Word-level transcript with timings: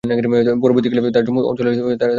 পরবর্তীকালে 0.63 1.01
তারা 1.07 1.25
জম্মু 1.27 1.41
অঞ্চলে 1.49 1.69
চলে 1.77 1.89
যান। 1.91 2.09